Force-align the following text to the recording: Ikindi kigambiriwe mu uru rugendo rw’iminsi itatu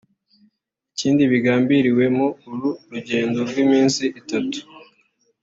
Ikindi 0.91 1.21
kigambiriwe 1.31 2.05
mu 2.17 2.27
uru 2.51 2.69
rugendo 2.91 3.37
rw’iminsi 3.49 4.03
itatu 4.19 4.59